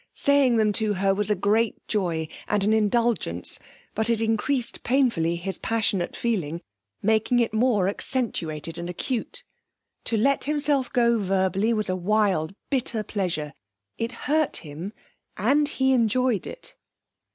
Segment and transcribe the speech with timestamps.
[0.15, 3.59] Saying them to her was a great joy, and an indulgence,
[3.93, 6.63] but it increased painfully his passionate feeling,
[7.03, 9.43] making it more accentuated and acute.
[10.05, 13.53] To let himself go verbally was a wild, bitter pleasure.
[13.99, 14.91] It hurt him,
[15.37, 16.75] and he enjoyed it.